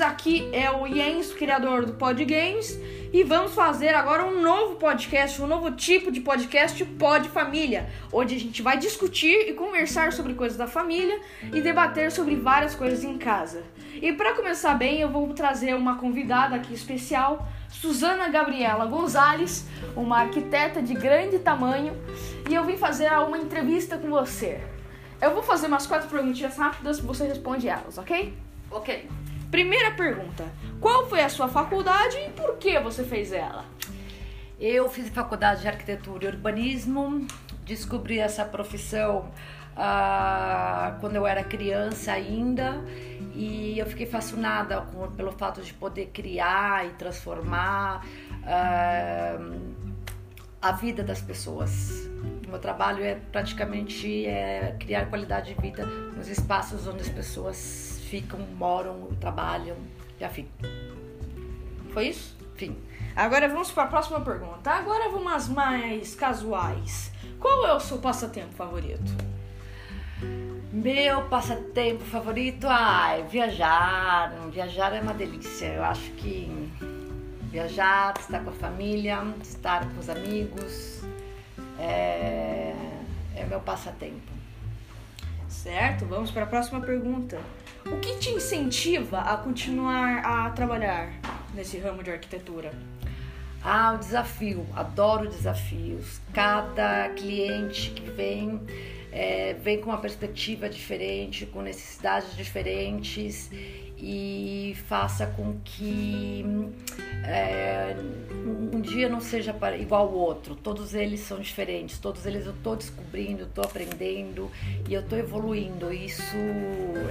[0.00, 2.76] aqui é o Jens, criador do Pod Games,
[3.12, 8.34] e vamos fazer agora um novo podcast, um novo tipo de podcast, Pod Família, onde
[8.34, 11.20] a gente vai discutir e conversar sobre coisas da família
[11.52, 13.62] e debater sobre várias coisas em casa.
[13.94, 20.22] E para começar bem, eu vou trazer uma convidada aqui especial, Suzana Gabriela Gonzalez, uma
[20.22, 21.96] arquiteta de grande tamanho,
[22.48, 24.60] e eu vim fazer uma entrevista com você.
[25.22, 28.49] Eu vou fazer umas quatro perguntinhas rápidas, você responde elas, ok?
[28.70, 29.08] Ok.
[29.50, 30.44] Primeira pergunta:
[30.80, 33.64] Qual foi a sua faculdade e por que você fez ela?
[34.60, 37.26] Eu fiz faculdade de arquitetura e urbanismo,
[37.64, 39.30] descobri essa profissão
[39.76, 42.84] ah, quando eu era criança ainda
[43.34, 48.04] e eu fiquei fascinada com, pelo fato de poder criar e transformar
[48.44, 49.38] ah,
[50.60, 52.08] a vida das pessoas.
[52.46, 57.99] O meu trabalho é praticamente é, criar qualidade de vida nos espaços onde as pessoas
[58.10, 59.76] ficam, moram, trabalham
[60.18, 60.48] e afim.
[61.92, 62.36] Foi isso?
[62.56, 62.76] Fim.
[63.14, 64.68] Agora vamos para a próxima pergunta.
[64.68, 67.12] Agora vamos mais casuais.
[67.38, 69.12] Qual é o seu passatempo favorito?
[70.72, 74.32] Meu passatempo favorito, ai, viajar.
[74.50, 75.66] Viajar é uma delícia.
[75.66, 76.50] Eu acho que
[77.50, 81.02] viajar, estar com a família, estar com os amigos,
[81.78, 82.74] é,
[83.36, 84.32] é meu passatempo.
[85.48, 87.40] Certo, vamos para a próxima pergunta.
[87.92, 91.12] O que te incentiva a continuar a trabalhar
[91.52, 92.72] nesse ramo de arquitetura?
[93.62, 96.20] Ah, o desafio, adoro desafios.
[96.32, 98.60] Cada cliente que vem
[99.12, 103.50] é, vem com uma perspectiva diferente, com necessidades diferentes
[104.02, 106.44] e faça com que
[107.22, 107.94] é,
[108.72, 110.54] um dia não seja igual ao outro.
[110.54, 114.50] Todos eles são diferentes, todos eles eu estou descobrindo, estou aprendendo
[114.88, 115.92] e eu estou evoluindo.
[115.92, 116.36] Isso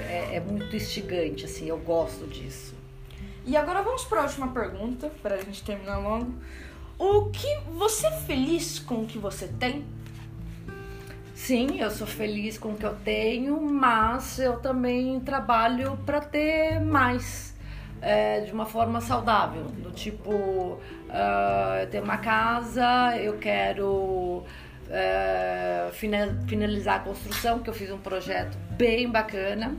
[0.08, 2.74] é, é, muito instigante, assim, eu gosto disso.
[3.46, 6.34] E agora vamos para a última pergunta, para a gente terminar logo.
[6.98, 9.86] O que você é feliz com o que você tem?
[11.50, 16.80] Sim, eu sou feliz com o que eu tenho, mas eu também trabalho para ter
[16.80, 17.56] mais.
[18.04, 20.80] É, de uma forma saudável, do tipo, uh,
[21.82, 25.92] eu tenho uma casa, eu quero uh,
[26.46, 29.76] finalizar a construção, que eu fiz um projeto bem bacana,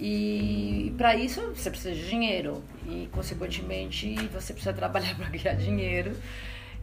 [0.00, 6.16] e para isso você precisa de dinheiro, e consequentemente você precisa trabalhar para ganhar dinheiro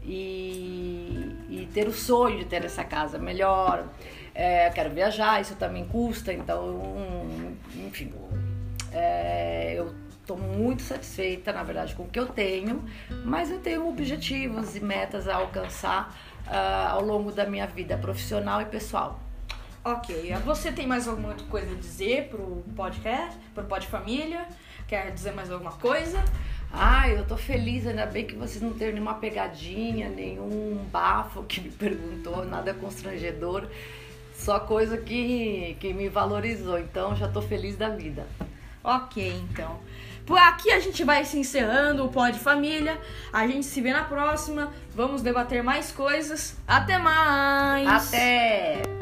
[0.04, 3.86] e, e, ter o sonho de ter essa casa melhor.
[4.34, 6.82] É, quero viajar, isso também custa, então,
[7.76, 8.14] enfim,
[8.92, 12.84] é, eu estou muito satisfeita, na verdade, com o que eu tenho,
[13.26, 18.62] mas eu tenho objetivos e metas a alcançar uh, ao longo da minha vida profissional
[18.62, 19.20] e pessoal.
[19.84, 24.46] Ok, você tem mais alguma coisa a dizer pro podcast, pro Pod Família?
[24.88, 26.24] Quer dizer mais alguma coisa?
[26.72, 31.62] Ah, eu tô feliz, ainda bem que vocês não têm nenhuma pegadinha, nenhum bafo que
[31.62, 33.68] me perguntou, nada constrangedor,
[34.35, 38.28] só coisa que, que me valorizou, então já tô feliz da vida.
[38.84, 39.80] Ok, então.
[40.25, 43.01] Por aqui a gente vai se encerrando o Pod Família.
[43.34, 44.72] A gente se vê na próxima.
[44.94, 46.56] Vamos debater mais coisas.
[46.68, 48.07] Até mais!
[48.07, 48.99] Até!